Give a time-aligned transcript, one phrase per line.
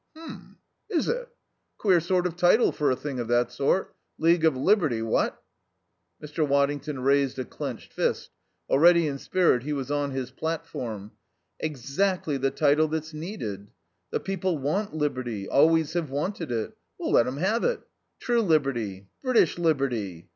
[0.17, 0.57] "H'm.
[0.89, 1.29] Is it?
[1.77, 5.43] Queer sort of title for a thing of that sort League of Liberty, what?"
[6.19, 6.41] Mr.
[6.43, 8.31] Waddington raised a clenched fist.
[8.67, 11.11] Already in spirit he was on his platform.
[11.59, 13.67] "Exactly the title that's needed.
[14.09, 16.75] The people want liberty, always have wanted it.
[16.97, 17.81] We'll let 'em have it.
[18.19, 19.07] True liberty.
[19.21, 20.29] British liberty.